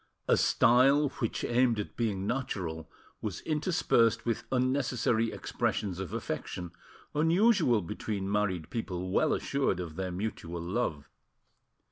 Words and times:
A 0.27 0.35
style 0.35 1.09
which 1.19 1.43
aimed 1.43 1.79
at 1.79 1.95
being 1.95 2.25
natural 2.25 2.89
was 3.21 3.41
interspersed 3.41 4.25
with 4.25 4.45
unnecessary 4.51 5.31
expressions 5.31 5.99
of 5.99 6.11
affection, 6.11 6.71
unusual 7.13 7.83
between 7.83 8.31
married 8.31 8.71
people 8.71 9.11
well 9.11 9.31
assured 9.31 9.79
of 9.79 9.97
their 9.97 10.11
mutual 10.11 10.59
love. 10.61 11.07